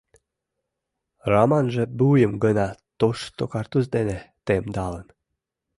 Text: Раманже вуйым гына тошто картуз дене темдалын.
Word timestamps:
Раманже 1.31 1.83
вуйым 1.97 2.33
гына 2.43 2.67
тошто 2.99 3.43
картуз 3.53 3.85
дене 3.95 4.17
темдалын. 4.45 5.07